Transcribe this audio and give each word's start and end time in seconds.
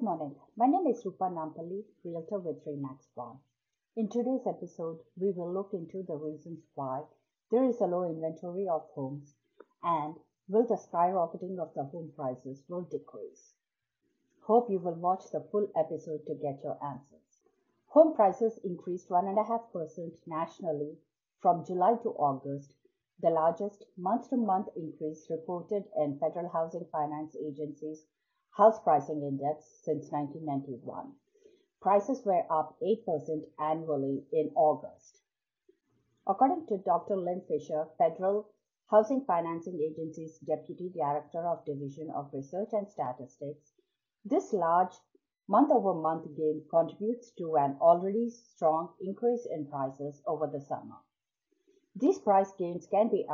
Good 0.00 0.06
morning. 0.06 0.34
My 0.56 0.64
name 0.64 0.86
is 0.86 1.04
Rupa 1.04 1.24
Nampally, 1.24 1.84
Realtor 2.02 2.38
with 2.38 2.64
Remax 2.64 3.10
One. 3.14 3.36
In 3.96 4.08
today's 4.08 4.46
episode, 4.46 5.00
we 5.14 5.30
will 5.30 5.52
look 5.52 5.74
into 5.74 6.02
the 6.02 6.16
reasons 6.16 6.64
why 6.74 7.02
there 7.50 7.64
is 7.64 7.82
a 7.82 7.84
low 7.84 8.04
inventory 8.04 8.66
of 8.66 8.88
homes 8.94 9.34
and 9.82 10.14
will 10.48 10.66
the 10.66 10.76
skyrocketing 10.76 11.58
of 11.58 11.74
the 11.74 11.84
home 11.84 12.12
prices 12.16 12.64
will 12.66 12.80
decrease. 12.80 13.52
Hope 14.44 14.70
you 14.70 14.78
will 14.78 14.94
watch 14.94 15.24
the 15.30 15.46
full 15.52 15.70
episode 15.76 16.24
to 16.26 16.34
get 16.34 16.64
your 16.64 16.82
answers. 16.82 17.42
Home 17.88 18.14
prices 18.14 18.58
increased 18.64 19.10
1.5% 19.10 20.26
nationally 20.26 20.96
from 21.42 21.66
July 21.66 21.96
to 21.96 22.08
August, 22.12 22.72
the 23.20 23.28
largest 23.28 23.84
month-to-month 23.98 24.68
increase 24.76 25.28
reported 25.28 25.84
in 25.98 26.18
Federal 26.18 26.48
Housing 26.48 26.86
Finance 26.90 27.36
Agency's 27.36 28.06
House 28.56 28.80
Pricing 28.80 29.22
Index 29.22 29.64
since 29.84 30.10
1991. 30.10 31.12
Prices 31.80 32.24
were 32.24 32.44
up 32.50 32.76
8% 32.82 33.44
annually 33.58 34.26
in 34.32 34.50
August. 34.54 35.22
According 36.26 36.66
to 36.66 36.78
Dr. 36.78 37.16
Lynn 37.16 37.42
Fisher, 37.48 37.86
Federal 37.96 38.48
Housing 38.90 39.24
Financing 39.24 39.80
Agency's 39.80 40.38
Deputy 40.40 40.90
Director 40.90 41.46
of 41.46 41.64
Division 41.64 42.10
of 42.10 42.34
Research 42.34 42.68
and 42.72 42.88
Statistics, 42.88 43.72
this 44.24 44.52
large 44.52 44.94
month 45.48 45.70
over 45.70 45.94
month 45.94 46.26
gain 46.36 46.64
contributes 46.70 47.30
to 47.38 47.56
an 47.56 47.76
already 47.80 48.30
strong 48.30 48.94
increase 49.00 49.46
in 49.50 49.66
prices 49.66 50.22
over 50.26 50.46
the 50.46 50.60
summer. 50.60 50.96
These 51.96 52.18
price 52.18 52.52
gains 52.58 52.86
can 52.86 53.08
be 53.08 53.26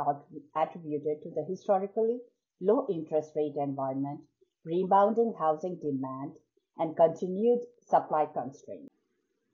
attributed 0.55 1.21
to 1.23 1.31
the 1.31 1.43
historically 1.43 2.21
low 2.61 2.87
interest 2.89 3.35
rate 3.35 3.55
environment, 3.55 4.21
rebounding 4.67 5.33
housing 5.39 5.77
demand, 5.77 6.33
and 6.77 6.95
continued 6.95 7.61
supply 7.79 8.25
constraints. 8.25 8.93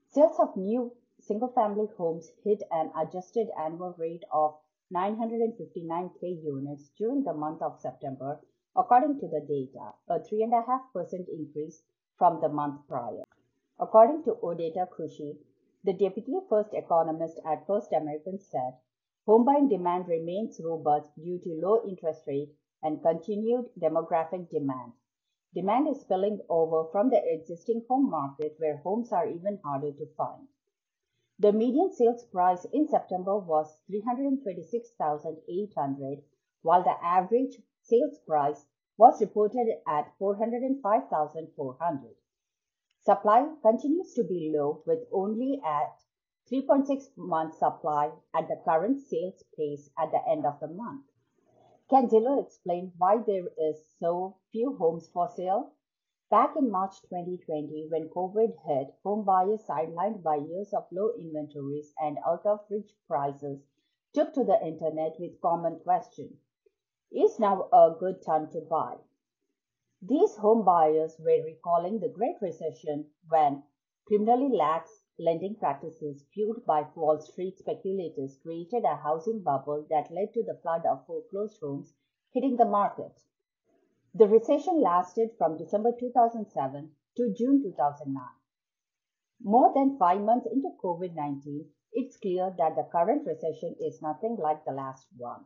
Sales 0.10 0.40
of 0.40 0.58
new 0.58 0.92
single 1.22 1.50
family 1.50 1.88
homes 1.98 2.32
hit 2.44 2.62
an 2.72 2.92
adjusted 3.00 3.48
annual 3.58 3.96
rate 3.98 4.24
of 4.32 4.56
959k 4.94 6.44
units 6.44 6.90
during 6.98 7.24
the 7.24 7.34
month 7.34 7.62
of 7.62 7.80
September, 7.80 8.40
according 8.76 9.20
to 9.20 9.28
the 9.28 9.40
data, 9.40 9.94
a 10.10 10.20
3.5% 10.20 11.30
increase 11.30 11.84
from 12.18 12.42
the 12.42 12.50
month 12.50 12.82
prior. 12.88 13.24
According 13.80 14.24
to 14.24 14.36
Odeta 14.44 14.88
Kushi, 14.88 15.38
the 15.84 15.94
deputy 15.94 16.34
first 16.50 16.74
economist 16.74 17.40
at 17.46 17.66
First 17.66 17.92
American 17.94 18.40
said, 18.40 18.74
home 19.26 19.46
buying 19.46 19.70
demand 19.70 20.08
remains 20.08 20.60
robust 20.64 21.10
due 21.16 21.40
to 21.40 21.60
low 21.62 21.82
interest 21.88 22.24
rate 22.28 22.54
and 22.82 23.02
continued 23.02 23.66
demographic 23.80 24.50
demand. 24.50 24.94
Demand 25.54 25.88
is 25.88 26.02
spilling 26.02 26.42
over 26.50 26.86
from 26.92 27.12
the 27.12 27.22
existing 27.32 27.86
home 27.88 28.10
market 28.10 28.56
where 28.58 28.78
homes 28.78 29.12
are 29.12 29.28
even 29.28 29.60
harder 29.64 29.92
to 29.92 30.08
find. 30.18 30.48
The 31.38 31.54
median 31.54 31.92
sales 31.92 32.26
price 32.26 32.66
in 32.66 32.88
September 32.88 33.38
was 33.38 33.78
326,800 33.88 36.24
while 36.64 36.84
the 36.84 36.98
average 37.04 37.62
sales 37.82 38.18
price 38.20 38.66
was 38.98 39.22
reported 39.22 39.68
at 39.88 40.12
405,400. 40.18 42.16
Supply 43.02 43.54
continues 43.62 44.14
to 44.14 44.24
be 44.24 44.52
low 44.56 44.82
with 44.88 45.08
only 45.12 45.62
at 45.64 46.00
3.6 46.52 47.16
months 47.16 47.60
supply 47.60 48.12
at 48.34 48.48
the 48.48 48.60
current 48.66 49.00
sales 49.00 49.44
pace 49.56 49.92
at 50.00 50.12
the 50.12 50.28
end 50.28 50.46
of 50.46 50.60
the 50.60 50.68
month. 50.68 51.06
Can 51.94 52.10
Zillow 52.10 52.42
explain 52.42 52.92
why 52.98 53.18
there 53.20 53.50
is 53.56 53.96
so 54.00 54.38
few 54.52 54.76
homes 54.78 55.10
for 55.10 55.30
sale? 55.30 55.74
Back 56.32 56.56
in 56.58 56.72
March 56.72 57.00
2020, 57.04 57.88
when 57.92 58.10
COVID 58.10 58.58
hit, 58.66 58.96
home 59.04 59.24
buyers 59.24 59.64
sidelined 59.70 60.24
by 60.24 60.38
years 60.38 60.74
of 60.74 60.92
low 60.92 61.12
inventories 61.14 61.94
and 62.00 62.18
out 62.26 62.48
of 62.48 62.62
reach 62.72 62.96
prices 63.08 63.60
took 64.12 64.34
to 64.34 64.44
the 64.44 64.60
internet 64.66 65.20
with 65.20 65.40
common 65.40 65.82
question 65.82 66.40
is 67.12 67.40
now 67.40 67.70
a 67.72 67.96
good 68.00 68.24
time 68.24 68.50
to 68.54 68.62
buy. 68.62 68.96
These 70.02 70.38
home 70.38 70.66
buyers 70.66 71.16
were 71.20 71.44
recalling 71.46 72.00
the 72.00 72.10
Great 72.10 72.42
Recession 72.42 73.12
when 73.30 73.62
criminally 74.08 74.50
lax 74.50 75.03
lending 75.20 75.56
practices 75.56 76.26
fueled 76.34 76.66
by 76.66 76.88
Wall 76.96 77.20
Street 77.20 77.58
speculators 77.58 78.40
created 78.42 78.84
a 78.84 78.96
housing 78.96 79.42
bubble 79.42 79.86
that 79.90 80.12
led 80.12 80.34
to 80.34 80.44
the 80.44 80.60
flood 80.62 80.86
of 80.86 81.06
foreclosed 81.06 81.60
homes 81.60 81.94
hitting 82.32 82.58
the 82.58 82.66
market. 82.66 83.22
The 84.16 84.28
recession 84.28 84.82
lasted 84.82 85.32
from 85.38 85.58
December 85.58 85.92
2007 86.00 86.92
to 87.18 87.34
June 87.34 87.62
2009. 87.62 88.24
More 89.44 89.72
than 89.74 89.98
five 89.98 90.22
months 90.22 90.48
into 90.52 90.70
COVID 90.84 91.14
19, 91.16 91.70
it's 91.92 92.18
clear 92.18 92.54
that 92.58 92.76
the 92.76 92.90
current 92.92 93.28
recession 93.28 93.76
is 93.80 94.02
nothing 94.02 94.36
like 94.38 94.66
the 94.66 94.72
last 94.72 95.08
one. 95.18 95.46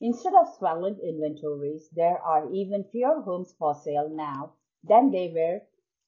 Instead 0.00 0.32
of 0.34 0.54
swelling 0.54 0.98
inventories, 1.00 1.90
there 1.90 2.22
are 2.22 2.50
even 2.52 2.84
fewer 2.84 3.20
homes 3.20 3.52
for 3.58 3.74
sale 3.74 4.08
now 4.08 4.54
than 4.82 5.10
they 5.10 5.32
were 5.32 5.60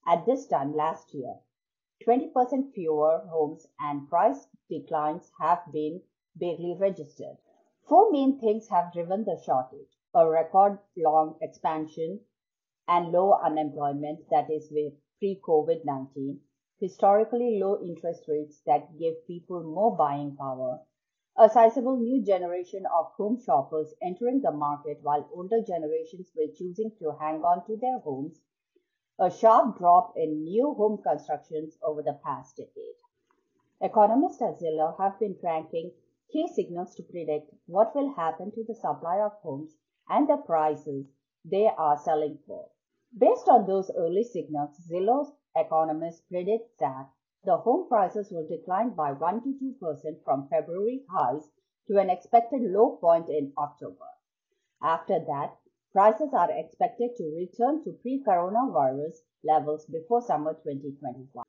at 0.07 0.25
this 0.25 0.47
time 0.47 0.73
last 0.73 1.13
year. 1.13 1.35
20% 2.05 2.73
fewer 2.73 3.19
homes 3.29 3.67
and 3.79 4.09
price 4.09 4.47
declines 4.69 5.31
have 5.39 5.61
been 5.71 6.01
barely 6.35 6.75
registered. 6.79 7.37
Four 7.87 8.11
main 8.11 8.39
things 8.39 8.67
have 8.69 8.93
driven 8.93 9.23
the 9.23 9.41
shortage 9.45 9.97
a 10.13 10.29
record 10.29 10.79
long 10.97 11.37
expansion 11.41 12.19
and 12.87 13.11
low 13.11 13.33
unemployment 13.33 14.27
that 14.29 14.49
is 14.49 14.69
with 14.71 14.93
pre 15.19 15.39
COVID 15.47 15.85
19, 15.85 16.41
historically 16.79 17.59
low 17.59 17.81
interest 17.81 18.27
rates 18.27 18.61
that 18.65 18.97
give 18.97 19.25
people 19.27 19.63
more 19.63 19.95
buying 19.95 20.35
power, 20.35 20.81
a 21.37 21.49
sizable 21.49 21.97
new 21.97 22.21
generation 22.21 22.85
of 22.87 23.11
home 23.13 23.37
shoppers 23.39 23.93
entering 24.01 24.41
the 24.41 24.51
market 24.51 24.99
while 25.01 25.29
older 25.33 25.61
generations 25.61 26.31
were 26.35 26.51
choosing 26.53 26.91
to 26.99 27.11
hang 27.19 27.43
on 27.43 27.65
to 27.65 27.77
their 27.77 27.99
homes, 27.99 28.41
a 29.19 29.29
sharp 29.29 29.77
drop 29.77 30.13
in 30.15 30.43
new 30.43 30.73
home 30.73 31.01
constructions 31.01 31.77
over 31.83 32.01
the 32.01 32.19
past 32.23 32.57
decade. 32.57 32.95
Economists 33.81 34.41
at 34.41 34.59
Zillow 34.59 34.97
have 34.99 35.19
been 35.19 35.37
tracking 35.39 35.91
key 36.31 36.47
signals 36.47 36.95
to 36.95 37.03
predict 37.03 37.53
what 37.65 37.95
will 37.95 38.13
happen 38.13 38.51
to 38.51 38.63
the 38.63 38.75
supply 38.75 39.19
of 39.19 39.33
homes 39.41 39.75
and 40.09 40.27
the 40.27 40.37
prices 40.37 41.07
they 41.43 41.67
are 41.77 41.97
selling 41.97 42.37
for. 42.45 42.69
Based 43.17 43.49
on 43.49 43.65
those 43.65 43.91
early 43.97 44.23
signals, 44.23 44.79
Zillow's 44.89 45.33
economists 45.55 46.21
predict 46.29 46.79
that 46.79 47.09
the 47.43 47.57
home 47.57 47.87
prices 47.87 48.31
will 48.31 48.47
decline 48.47 48.91
by 48.91 49.11
1 49.11 49.41
to 49.43 49.75
2% 49.81 50.23
from 50.23 50.47
February 50.47 51.03
highs 51.09 51.49
to 51.87 51.97
an 51.97 52.09
expected 52.09 52.61
low 52.61 52.97
point 52.97 53.29
in 53.29 53.51
October. 53.57 54.05
After 54.81 55.19
that, 55.19 55.57
prices 55.91 56.33
are 56.33 56.49
expected 56.51 57.15
to 57.17 57.35
return 57.35 57.83
to 57.83 57.91
pre-coronavirus 58.01 59.21
levels 59.43 59.85
before 59.85 60.21
summer 60.21 60.53
2021. 60.53 61.45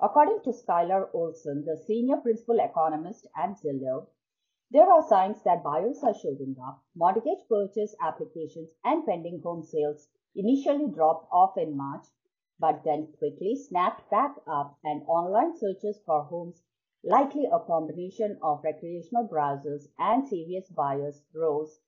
According 0.00 0.40
to 0.44 0.50
Skylar 0.50 1.08
Olsen, 1.14 1.64
the 1.64 1.76
senior 1.86 2.18
principal 2.18 2.58
economist 2.60 3.26
at 3.36 3.56
Zillow, 3.58 4.08
there 4.70 4.90
are 4.92 5.08
signs 5.08 5.42
that 5.44 5.62
buyers 5.62 6.02
are 6.02 6.14
showing 6.14 6.56
up. 6.66 6.82
Mortgage 6.94 7.46
purchase 7.48 7.94
applications 8.02 8.70
and 8.84 9.06
pending 9.06 9.40
home 9.42 9.62
sales 9.62 10.08
initially 10.34 10.88
dropped 10.88 11.28
off 11.32 11.56
in 11.56 11.76
March 11.76 12.04
but 12.58 12.82
then 12.84 13.12
quickly 13.18 13.54
snapped 13.54 14.10
back 14.10 14.34
up 14.46 14.78
and 14.82 15.02
online 15.06 15.54
searches 15.54 16.00
for 16.06 16.24
homes, 16.24 16.62
likely 17.04 17.44
a 17.44 17.60
combination 17.60 18.38
of 18.42 18.64
recreational 18.64 19.28
browsers 19.28 19.88
and 19.98 20.26
serious 20.26 20.66
buyers, 20.70 21.22
rose 21.34 21.80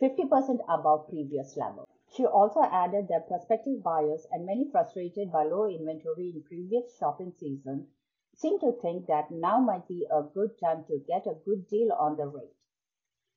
50% 0.00 0.60
above 0.68 1.08
previous 1.08 1.56
level. 1.56 1.88
She 2.10 2.24
also 2.24 2.62
added 2.62 3.08
that 3.08 3.28
prospective 3.28 3.82
buyers 3.82 4.26
and 4.30 4.46
many 4.46 4.70
frustrated 4.70 5.30
by 5.30 5.44
low 5.44 5.68
inventory 5.68 6.32
in 6.34 6.42
previous 6.42 6.96
shopping 6.96 7.32
season 7.38 7.88
seem 8.34 8.60
to 8.60 8.72
think 8.80 9.06
that 9.06 9.30
now 9.30 9.58
might 9.58 9.88
be 9.88 10.06
a 10.10 10.22
good 10.22 10.58
time 10.58 10.84
to 10.84 10.98
get 11.06 11.26
a 11.26 11.34
good 11.44 11.66
deal 11.68 11.92
on 11.92 12.16
the 12.16 12.26
rate. 12.26 12.54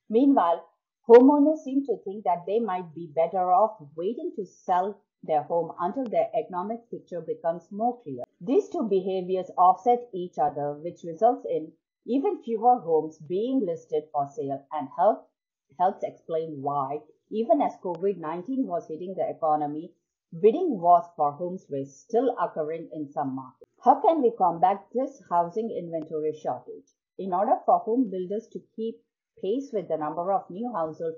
Meanwhile, 0.10 0.64
homeowners 1.08 1.64
seem 1.64 1.84
to 1.86 1.98
think 1.98 2.24
that 2.26 2.46
they 2.46 2.60
might 2.60 2.94
be 2.94 3.08
better 3.08 3.52
off 3.52 3.82
waiting 3.96 4.32
to 4.36 4.46
sell 4.46 5.02
their 5.24 5.44
home 5.44 5.72
until 5.80 6.06
their 6.06 6.30
economic 6.36 6.90
picture 6.92 7.22
becomes 7.22 7.72
more 7.72 8.02
clear. 8.04 8.24
These 8.40 8.70
two 8.70 8.84
behaviors 8.84 9.50
offset 9.58 10.08
each 10.14 10.38
other, 10.38 10.74
which 10.74 11.04
results 11.04 11.46
in 11.50 11.72
even 12.06 12.44
fewer 12.44 12.80
homes 12.80 13.18
being 13.18 13.66
listed 13.66 14.04
for 14.12 14.28
sale 14.28 14.66
and 14.72 14.90
help, 14.96 15.31
helps 15.80 16.04
explain 16.04 16.62
why, 16.62 17.00
even 17.30 17.62
as 17.62 17.78
COVID 17.84 18.18
19 18.18 18.68
was 18.68 18.88
hitting 18.88 19.14
the 19.16 19.30
economy, 19.30 19.94
bidding 20.42 20.80
wars 20.80 21.06
for 21.16 21.32
homes 21.32 21.66
were 21.70 21.86
still 21.86 22.36
occurring 22.40 22.90
in 22.94 23.12
some 23.12 23.36
markets. 23.36 23.70
How 23.84 24.00
can 24.02 24.22
we 24.22 24.32
combat 24.32 24.86
this 24.94 25.22
housing 25.30 25.72
inventory 25.72 26.34
shortage? 26.34 26.88
In 27.18 27.34
order 27.34 27.58
for 27.66 27.80
home 27.80 28.10
builders 28.10 28.48
to 28.54 28.60
keep 28.76 29.02
pace 29.42 29.72
with 29.74 29.88
the 29.88 29.98
number 29.98 30.32
of 30.32 30.50
new 30.50 30.72
households 30.72 31.18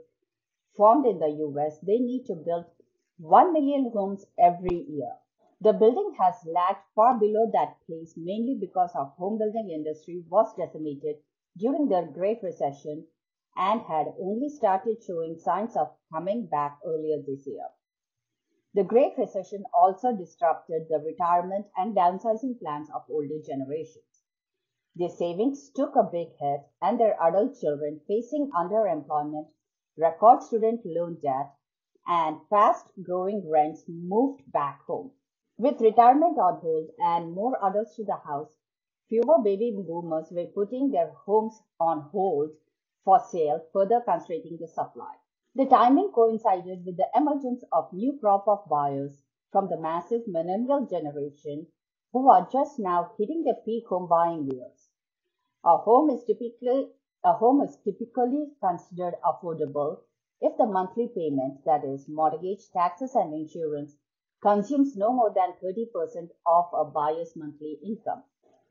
formed 0.76 1.06
in 1.06 1.20
the 1.20 1.30
US, 1.30 1.80
they 1.80 2.00
need 2.00 2.26
to 2.26 2.36
build 2.36 2.66
1 3.18 3.54
million 3.54 3.92
homes 3.94 4.26
every 4.40 4.86
year. 4.90 5.12
The 5.62 5.74
building 5.74 6.14
has 6.20 6.46
lagged 6.46 6.84
far 6.96 7.18
below 7.18 7.50
that 7.54 7.78
pace 7.88 8.16
mainly 8.18 8.58
because 8.60 8.92
our 8.96 9.14
home 9.18 9.38
building 9.38 9.70
industry 9.70 10.24
was 10.28 10.54
decimated 10.56 11.18
during 11.58 11.88
the 11.88 12.10
Great 12.14 12.42
Recession 12.44 13.08
and 13.56 13.82
had 13.82 14.14
only 14.20 14.50
started 14.50 15.04
showing 15.04 15.38
signs 15.38 15.76
of 15.76 15.96
coming 16.12 16.48
back 16.48 16.80
earlier 16.86 17.18
this 17.26 17.46
year. 17.46 17.68
The 18.74 18.84
Great 18.84 19.14
Recession 19.18 19.64
also 19.80 20.16
disrupted 20.16 20.88
the 20.90 21.00
retirement 21.00 21.68
and 21.78 21.96
downsizing 21.96 22.60
plans 22.60 22.90
of 22.90 23.04
older 23.10 23.40
generations. 23.46 24.24
Their 24.96 25.10
savings 25.10 25.70
took 25.70 25.96
a 25.96 26.04
big 26.12 26.30
hit 26.40 26.62
and 26.82 27.00
their 27.00 27.16
adult 27.22 27.56
children 27.60 28.02
facing 28.08 28.50
underemployment, 28.52 29.50
record 29.98 30.42
student 30.42 30.82
loan 30.86 31.20
debt, 31.22 31.54
and 32.08 32.42
fast 32.50 32.92
growing 33.02 33.48
rents 33.50 33.86
moved 33.88 34.52
back 34.52 34.82
home. 34.88 35.12
With 35.58 35.80
retirement 35.80 36.40
on 36.40 36.60
hold 36.60 36.90
and 36.98 37.32
more 37.32 37.58
adults 37.64 37.96
to 37.98 38.04
the 38.04 38.18
house, 38.18 38.56
fewer 39.08 39.38
baby 39.44 39.72
boomers 39.72 40.32
were 40.32 40.48
putting 40.48 40.90
their 40.90 41.12
homes 41.12 41.62
on 41.80 42.10
hold 42.12 42.52
for 43.04 43.20
sale, 43.20 43.66
further 43.74 44.02
constraining 44.02 44.58
the 44.60 44.68
supply. 44.68 45.16
The 45.56 45.66
timing 45.66 46.12
coincided 46.14 46.86
with 46.86 46.98
the 46.98 47.10
emergence 47.16 47.64
of 47.72 47.94
new 47.94 48.18
crop 48.20 48.48
of 48.48 48.68
buyers 48.70 49.22
from 49.52 49.70
the 49.70 49.80
massive 49.80 50.28
millennial 50.28 50.86
generation 50.86 51.68
who 52.12 52.30
are 52.30 52.48
just 52.52 52.80
now 52.80 53.12
hitting 53.18 53.44
their 53.44 53.62
peak 53.66 53.86
home 53.88 54.08
buying 54.08 54.50
years. 54.50 54.90
A 55.64 55.78
home 55.78 56.10
is 56.10 56.24
typically 56.24 56.92
a 57.24 57.34
home 57.34 57.62
is 57.62 57.78
typically 57.78 58.52
considered 58.60 59.16
affordable 59.24 60.02
if 60.42 60.58
the 60.58 60.66
monthly 60.66 61.08
payment, 61.08 61.64
that 61.64 61.86
is 61.86 62.10
mortgage, 62.10 62.70
taxes 62.72 63.16
and 63.16 63.34
insurance, 63.34 63.96
consumes 64.42 64.98
no 64.98 65.14
more 65.14 65.34
than 65.34 65.54
30% 65.64 66.32
of 66.46 66.66
a 66.74 66.84
buyer's 66.84 67.34
monthly 67.34 67.80
income. 67.82 68.24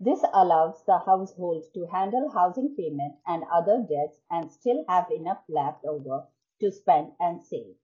This 0.04 0.24
allows 0.34 0.82
the 0.82 0.98
household 0.98 1.62
to 1.74 1.86
handle 1.86 2.28
housing 2.30 2.74
payment 2.74 3.20
and 3.24 3.44
other 3.44 3.86
debts 3.88 4.18
and 4.28 4.50
still 4.50 4.84
have 4.88 5.08
enough 5.12 5.44
left 5.48 5.84
over 5.84 6.26
to 6.58 6.72
spend 6.72 7.12
and 7.20 7.40
save. 7.40 7.76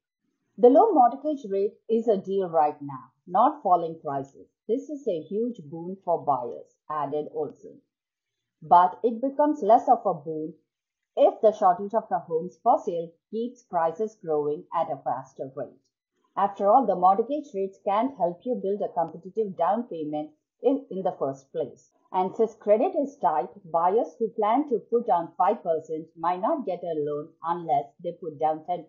The 0.56 0.68
low 0.68 0.90
mortgage 0.90 1.46
rate 1.48 1.78
is 1.88 2.08
a 2.08 2.16
deal 2.16 2.48
right 2.48 2.74
now, 2.82 3.12
not 3.28 3.62
falling 3.62 4.00
prices. 4.00 4.48
This 4.66 4.90
is 4.90 5.06
a 5.06 5.22
huge 5.22 5.62
boon 5.70 5.96
for 6.04 6.20
buyers, 6.20 6.74
added 6.90 7.28
Olsen. 7.32 7.82
But 8.60 8.98
it 9.04 9.20
becomes 9.20 9.62
less 9.62 9.88
of 9.88 10.04
a 10.04 10.12
boon 10.12 10.54
if 11.16 11.40
the 11.40 11.52
shortage 11.52 11.94
of 11.94 12.08
the 12.08 12.18
homes 12.18 12.58
for 12.64 12.80
sale 12.80 13.12
keeps 13.30 13.62
prices 13.62 14.16
growing 14.16 14.64
at 14.74 14.90
a 14.90 14.96
faster 14.96 15.52
rate. 15.54 15.78
After 16.36 16.68
all, 16.68 16.84
the 16.84 16.96
mortgage 16.96 17.54
rates 17.54 17.78
can't 17.84 18.16
help 18.16 18.44
you 18.44 18.56
build 18.56 18.82
a 18.82 18.88
competitive 18.88 19.56
down 19.56 19.84
payment 19.84 20.32
in, 20.62 20.86
in 20.90 21.02
the 21.02 21.16
first 21.18 21.52
place. 21.52 21.90
And 22.10 22.34
since 22.34 22.54
credit 22.54 22.96
is 22.96 23.18
tight, 23.18 23.50
buyers 23.70 24.14
who 24.18 24.28
plan 24.30 24.68
to 24.68 24.78
put 24.78 25.06
down 25.06 25.34
5% 25.38 26.06
might 26.16 26.40
not 26.40 26.64
get 26.64 26.82
a 26.82 26.94
loan 26.96 27.28
unless 27.42 27.92
they 28.02 28.12
put 28.12 28.38
down 28.38 28.64
10%. 28.64 28.88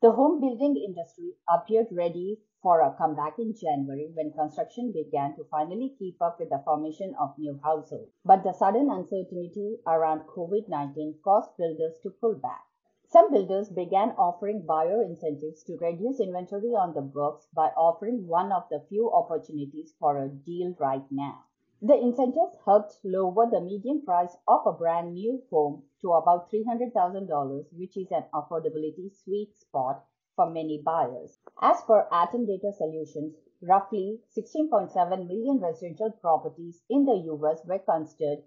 The 0.00 0.12
home 0.12 0.40
building 0.40 0.76
industry 0.76 1.34
appeared 1.48 1.86
ready 1.92 2.40
for 2.62 2.80
a 2.80 2.92
comeback 2.96 3.38
in 3.38 3.54
January 3.54 4.10
when 4.14 4.32
construction 4.32 4.92
began 4.92 5.36
to 5.36 5.44
finally 5.44 5.94
keep 5.98 6.20
up 6.22 6.40
with 6.40 6.48
the 6.48 6.62
formation 6.64 7.14
of 7.20 7.38
new 7.38 7.60
households. 7.62 8.10
But 8.24 8.42
the 8.42 8.52
sudden 8.52 8.90
uncertainty 8.90 9.78
around 9.86 10.26
COVID 10.26 10.68
19 10.68 11.20
caused 11.22 11.56
builders 11.56 11.98
to 12.02 12.10
pull 12.10 12.34
back. 12.34 12.64
Some 13.12 13.30
builders 13.30 13.68
began 13.68 14.12
offering 14.12 14.64
buyer 14.64 15.02
incentives 15.02 15.62
to 15.64 15.76
reduce 15.76 16.18
inventory 16.18 16.70
on 16.70 16.94
the 16.94 17.02
books 17.02 17.46
by 17.54 17.68
offering 17.76 18.26
one 18.26 18.50
of 18.50 18.66
the 18.70 18.80
few 18.88 19.12
opportunities 19.12 19.94
for 20.00 20.16
a 20.16 20.30
deal 20.30 20.74
right 20.80 21.04
now. 21.10 21.44
The 21.82 21.94
incentives 21.94 22.56
helped 22.64 23.04
lower 23.04 23.50
the 23.50 23.60
median 23.60 24.00
price 24.00 24.34
of 24.48 24.66
a 24.66 24.72
brand 24.72 25.12
new 25.12 25.42
home 25.50 25.82
to 26.00 26.12
about 26.12 26.50
$300,000, 26.50 27.66
which 27.74 27.98
is 27.98 28.10
an 28.12 28.24
affordability 28.32 29.14
sweet 29.14 29.58
spot 29.58 30.06
for 30.34 30.48
many 30.48 30.80
buyers. 30.80 31.38
As 31.60 31.82
per 31.82 32.08
ATTOM 32.10 32.46
Data 32.46 32.72
Solutions, 32.72 33.36
roughly 33.60 34.22
16.7 34.34 35.28
million 35.28 35.58
residential 35.60 36.12
properties 36.12 36.80
in 36.88 37.04
the 37.04 37.30
US 37.34 37.62
were 37.66 37.78
considered 37.78 38.42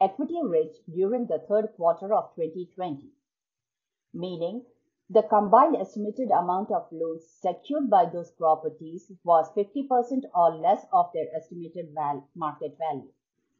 equity 0.00 0.40
rich 0.40 0.76
during 0.88 1.26
the 1.26 1.40
third 1.48 1.74
quarter 1.74 2.14
of 2.14 2.32
2020, 2.36 3.10
meaning 4.14 4.64
the 5.10 5.22
combined 5.22 5.76
estimated 5.76 6.30
amount 6.30 6.70
of 6.70 6.90
loans 6.90 7.26
secured 7.40 7.90
by 7.90 8.06
those 8.06 8.30
properties 8.30 9.12
was 9.22 9.52
50% 9.52 10.24
or 10.34 10.56
less 10.56 10.86
of 10.92 11.10
their 11.12 11.26
estimated 11.36 11.92
val- 11.94 12.26
market 12.34 12.78
value. 12.78 13.12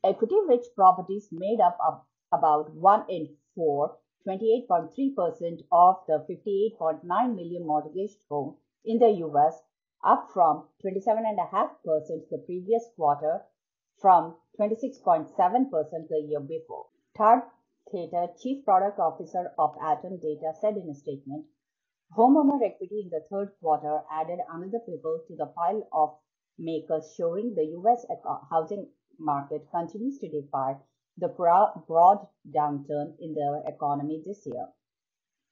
Equity 0.02 0.36
rich 0.48 0.64
properties 0.74 1.28
made 1.30 1.60
up 1.60 1.76
of 1.86 2.00
about 2.32 2.72
1 2.74 3.04
in 3.10 3.36
4, 3.54 3.96
28.3% 4.26 5.64
of 5.70 5.96
the 6.06 6.24
58.9 6.28 7.34
million 7.34 7.66
mortgaged 7.66 8.24
homes 8.30 8.56
in 8.84 8.98
the 8.98 9.10
US, 9.26 9.62
up 10.02 10.30
from 10.32 10.68
27.5% 10.84 12.28
the 12.30 12.38
previous 12.46 12.86
quarter, 12.96 13.44
from 14.00 14.36
26.7% 14.58 16.08
the 16.08 16.20
year 16.26 16.40
before. 16.40 16.86
Todd 17.16 17.42
Teta, 17.94 18.26
Chief 18.42 18.64
Product 18.64 18.98
Officer 18.98 19.52
of 19.56 19.76
ATTOM 19.76 20.20
Data, 20.20 20.52
said 20.60 20.76
in 20.76 20.90
a 20.90 20.94
statement, 20.94 21.46
Homeowner 22.18 22.60
equity 22.64 23.02
in 23.04 23.10
the 23.10 23.24
third 23.30 23.52
quarter 23.60 24.02
added 24.10 24.40
another 24.50 24.80
pebble 24.80 25.20
to 25.28 25.36
the 25.36 25.46
pile 25.46 25.86
of 25.92 26.18
makers 26.58 27.14
showing 27.16 27.54
the 27.54 27.64
U.S. 27.64 28.04
housing 28.50 28.88
market 29.18 29.68
continues 29.70 30.18
to 30.18 30.28
defy 30.28 30.74
the 31.18 31.28
broad 31.28 32.26
downturn 32.52 33.14
in 33.20 33.32
the 33.32 33.62
economy 33.66 34.20
this 34.26 34.44
year. 34.44 34.66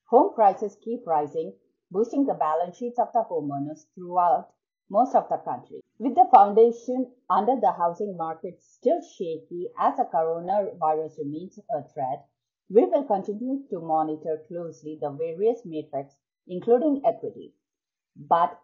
Home 0.07 0.35
prices 0.35 0.77
keep 0.83 1.07
rising, 1.07 1.55
boosting 1.93 2.27
the 2.27 2.35
balance 2.35 2.77
sheets 2.77 2.99
of 2.99 3.13
the 3.13 3.23
homeowners 3.23 3.87
throughout 3.95 4.53
most 4.91 5.15
of 5.15 5.29
the 5.29 5.39
country. 5.39 5.81
With 5.99 6.17
the 6.17 6.29
foundation 6.35 7.13
under 7.31 7.55
the 7.61 7.71
housing 7.71 8.17
market 8.17 8.61
still 8.61 9.01
shaky 9.01 9.69
as 9.79 9.97
the 9.97 10.09
coronavirus 10.13 11.19
remains 11.19 11.59
a 11.71 11.83
threat, 11.95 12.27
we 12.75 12.87
will 12.87 13.05
continue 13.05 13.63
to 13.69 13.81
monitor 13.81 14.41
closely 14.49 14.97
the 14.99 15.11
various 15.11 15.61
metrics, 15.67 16.15
including 16.47 17.03
equity. 17.05 17.53
But 18.17 18.59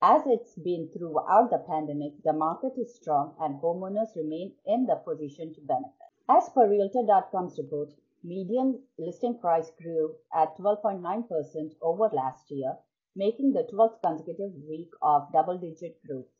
as 0.00 0.22
it's 0.24 0.54
been 0.54 0.88
throughout 0.96 1.50
the 1.50 1.58
pandemic, 1.68 2.14
the 2.24 2.32
market 2.32 2.72
is 2.78 2.94
strong 2.94 3.34
and 3.38 3.60
homeowners 3.60 4.16
remain 4.16 4.54
in 4.64 4.86
the 4.86 4.96
position 4.96 5.52
to 5.52 5.60
benefit. 5.60 5.92
As 6.26 6.48
per 6.54 6.70
Realtor.com's 6.70 7.58
report, 7.58 7.92
median 8.24 8.80
listing 8.98 9.38
price 9.38 9.70
grew 9.82 10.14
at 10.34 10.56
12.9% 10.56 11.74
over 11.82 12.08
last 12.14 12.50
year, 12.50 12.78
making 13.14 13.52
the 13.52 13.68
12th 13.70 14.00
consecutive 14.02 14.54
week 14.66 14.88
of 15.02 15.30
double-digit 15.34 15.98
growth. 16.06 16.32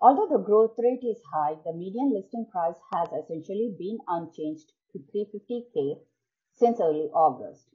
Although 0.00 0.36
the 0.36 0.44
growth 0.44 0.78
rate 0.78 1.02
is 1.02 1.20
high, 1.34 1.56
the 1.64 1.72
median 1.72 2.12
listing 2.14 2.46
price 2.52 2.78
has 2.94 3.08
essentially 3.08 3.74
been 3.76 3.98
unchanged 4.06 4.72
to 4.92 5.00
350k 5.00 5.98
since 6.54 6.80
early 6.80 7.10
August. 7.12 7.68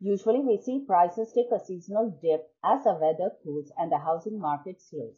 Usually 0.00 0.40
we 0.40 0.56
see 0.56 0.84
prices 0.84 1.32
take 1.32 1.50
a 1.52 1.60
seasonal 1.64 2.10
dip 2.20 2.52
as 2.64 2.84
the 2.84 2.94
weather 2.94 3.36
cools 3.44 3.70
and 3.78 3.90
the 3.90 3.98
housing 3.98 4.38
market 4.38 4.80
slows. 4.80 5.16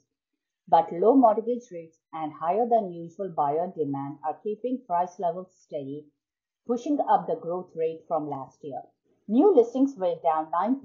But 0.68 0.92
low 0.92 1.14
mortgage 1.14 1.70
rates 1.70 1.98
and 2.12 2.32
higher 2.32 2.68
than 2.68 2.92
usual 2.92 3.30
buyer 3.30 3.72
demand 3.74 4.18
are 4.26 4.40
keeping 4.42 4.82
price 4.86 5.18
levels 5.18 5.54
steady, 5.54 6.06
pushing 6.66 6.98
up 7.00 7.26
the 7.26 7.36
growth 7.36 7.74
rate 7.74 8.04
from 8.06 8.28
last 8.28 8.62
year. 8.62 8.82
New 9.26 9.54
listings 9.54 9.96
were 9.96 10.16
down 10.22 10.50
9%. 10.52 10.82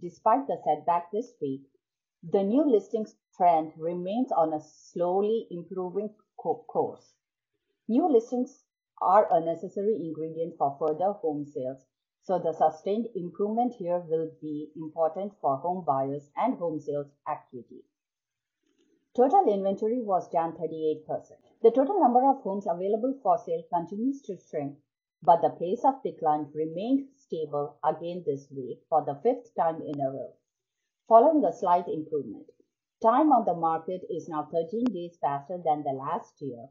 Despite 0.00 0.46
the 0.46 0.60
setback 0.64 1.10
this 1.10 1.32
week, 1.40 1.62
the 2.22 2.42
new 2.42 2.68
listings 2.68 3.16
trend 3.36 3.72
remains 3.78 4.30
on 4.32 4.52
a 4.52 4.60
slowly 4.60 5.46
improving 5.50 6.14
course. 6.36 7.14
New 7.88 8.08
listings 8.12 8.64
are 9.00 9.28
a 9.30 9.40
necessary 9.40 9.96
ingredient 9.96 10.56
for 10.56 10.76
further 10.78 11.12
home 11.12 11.44
sales, 11.44 11.86
so 12.22 12.38
the 12.38 12.52
sustained 12.52 13.08
improvement 13.14 13.74
here 13.74 13.98
will 13.98 14.30
be 14.40 14.70
important 14.76 15.32
for 15.40 15.56
home 15.56 15.84
buyers 15.84 16.30
and 16.36 16.58
home 16.58 16.78
sales 16.78 17.10
activity. 17.26 17.82
Total 19.16 19.52
inventory 19.52 20.00
was 20.00 20.28
down 20.28 20.52
38%. 20.52 21.04
The 21.62 21.70
total 21.70 22.00
number 22.00 22.24
of 22.28 22.42
homes 22.42 22.66
available 22.66 23.18
for 23.22 23.38
sale 23.38 23.64
continues 23.72 24.22
to 24.22 24.36
shrink, 24.36 24.78
but 25.22 25.42
the 25.42 25.50
pace 25.50 25.84
of 25.84 26.02
decline 26.02 26.50
remained 26.54 27.08
stable 27.16 27.76
again 27.84 28.22
this 28.24 28.50
week 28.50 28.80
for 28.88 29.04
the 29.04 29.16
fifth 29.22 29.54
time 29.56 29.82
in 29.82 30.00
a 30.00 30.10
row, 30.10 30.32
following 31.08 31.44
a 31.44 31.52
slight 31.52 31.88
improvement. 31.88 32.46
Time 33.02 33.32
on 33.32 33.44
the 33.46 33.54
market 33.54 34.02
is 34.10 34.28
now 34.28 34.46
13 34.52 34.84
days 34.92 35.16
faster 35.20 35.58
than 35.64 35.82
the 35.82 35.92
last 35.92 36.40
year. 36.40 36.68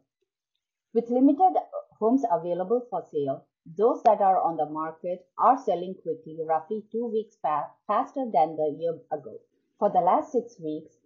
With 0.94 1.10
limited 1.10 1.58
homes 2.00 2.24
available 2.32 2.82
for 2.90 3.04
sale, 3.12 3.46
those 3.66 4.02
that 4.04 4.22
are 4.22 4.42
on 4.42 4.58
the 4.58 4.66
market 4.66 5.28
are 5.38 5.58
selling 5.58 5.96
quickly, 5.96 6.38
roughly 6.44 6.84
two 6.92 7.06
weeks 7.06 7.36
fa- 7.42 7.72
faster 7.88 8.26
than 8.32 8.56
the 8.56 8.76
year 8.80 9.00
ago. 9.12 9.40
For 9.78 9.90
the 9.90 10.00
last 10.02 10.32
six 10.32 10.60
weeks, 10.60 10.98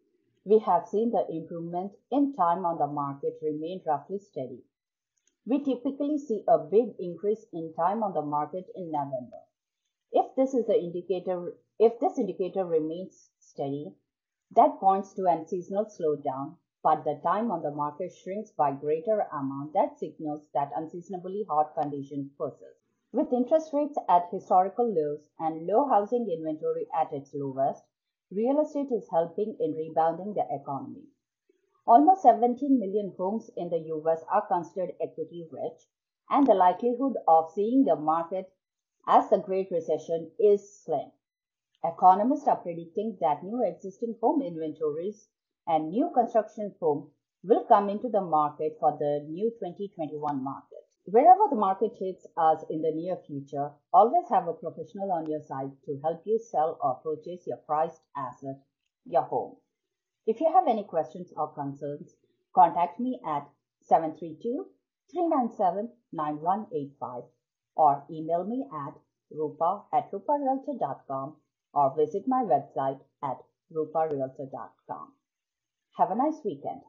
we 0.46 0.60
have 0.60 0.88
seen 0.88 1.12
the 1.12 1.26
improvement 1.30 1.94
in 2.12 2.34
time 2.34 2.66
on 2.66 2.78
the 2.78 2.88
market 2.88 3.40
remain 3.42 3.82
roughly 3.86 4.20
steady. 4.20 4.64
We 5.46 5.64
typically 5.64 6.18
see 6.18 6.44
a 6.48 6.58
big 6.58 6.96
increase 7.00 7.46
in 7.52 7.74
time 7.74 8.04
on 8.04 8.14
the 8.14 8.22
market 8.22 8.66
in 8.76 8.92
November. 8.92 9.40
If 10.12 10.36
this 10.36 10.54
is 10.54 10.66
the 10.68 10.80
indicator, 10.80 11.58
if 11.80 12.00
this 12.00 12.18
indicator 12.18 12.66
remains 12.66 13.30
steady, 13.40 13.94
that 14.52 14.80
points 14.80 15.14
to 15.16 15.26
an 15.26 15.48
seasonal 15.48 15.86
slowdown, 15.86 16.58
but 16.84 17.06
the 17.06 17.18
time 17.24 17.50
on 17.50 17.62
the 17.64 17.72
market 17.72 18.12
shrinks 18.14 18.52
by 18.52 18.70
greater 18.72 19.22
amount 19.32 19.72
that 19.72 19.98
signals 19.98 20.50
that 20.54 20.70
unseasonably 20.76 21.46
hot 21.50 21.74
conditions 21.74 22.30
persist. 22.38 22.82
With 23.14 23.32
interest 23.32 23.72
rates 23.72 23.98
at 24.10 24.30
historical 24.32 24.92
lows 24.94 25.30
and 25.40 25.66
low 25.66 25.88
housing 25.88 26.30
inventory 26.30 26.88
at 26.94 27.14
its 27.14 27.34
lowest, 27.34 27.84
real 28.30 28.60
estate 28.60 28.92
is 28.92 29.08
helping 29.10 29.56
in 29.60 29.76
rebounding 29.76 30.34
the 30.34 30.46
economy. 30.52 31.04
Almost 31.86 32.24
17 32.24 32.80
million 32.80 33.14
homes 33.18 33.50
in 33.56 33.70
the 33.70 33.80
US 33.80 34.24
are 34.32 34.46
considered 34.48 34.96
equity 35.00 35.48
rich, 35.52 35.88
and 36.30 36.46
the 36.46 36.54
likelihood 36.54 37.14
of 37.28 37.52
seeing 37.52 37.86
the 37.86 37.96
market 37.96 38.52
as 39.08 39.30
the 39.30 39.38
Great 39.38 39.70
Recession 39.72 40.32
is 40.40 40.84
slim. 40.84 41.12
Economists 41.84 42.48
are 42.48 42.58
predicting 42.58 43.18
that 43.22 43.44
new 43.44 43.64
existing 43.64 44.18
home 44.22 44.42
inventories 44.42 45.30
and 45.68 45.90
new 45.90 46.10
construction 46.14 46.74
home 46.80 47.12
will 47.44 47.66
come 47.66 47.90
into 47.90 48.10
the 48.10 48.22
market 48.22 48.78
for 48.80 48.98
the 48.98 49.26
new 49.30 49.52
2021 49.60 50.44
market. 50.44 50.84
Wherever 51.06 51.48
the 51.50 51.58
market 51.58 51.92
takes 52.00 52.26
us 52.38 52.64
in 52.70 52.82
the 52.82 52.92
near 52.92 53.18
future, 53.28 53.72
always 53.92 54.30
have 54.30 54.48
a 54.48 54.54
professional 54.54 55.12
on 55.12 55.30
your 55.30 55.42
side 55.42 55.72
to 55.86 56.00
help 56.02 56.24
you 56.26 56.40
sell 56.40 56.78
or 56.82 56.96
purchase 57.04 57.46
your 57.46 57.58
prized 57.58 58.00
asset, 58.16 58.62
your 59.06 59.24
home. 59.24 59.58
If 60.26 60.40
you 60.40 60.50
have 60.54 60.68
any 60.68 60.84
questions 60.84 61.34
or 61.36 61.54
concerns, 61.54 62.16
contact 62.56 63.00
me 63.02 63.20
at 63.28 63.50
732 63.82 64.66
397 65.12 65.90
9185 66.14 67.24
or 67.76 68.06
email 68.10 68.46
me 68.46 68.66
at 68.88 68.94
rupa 69.30 69.84
at 69.94 70.10
ruparealtor.com 70.12 71.36
or 71.74 71.96
visit 71.98 72.24
my 72.28 72.44
website 72.44 73.02
at 73.22 73.38
ruparealtor.com. 73.74 75.12
Have 75.98 76.12
a 76.12 76.16
nice 76.16 76.42
weekend. 76.46 76.82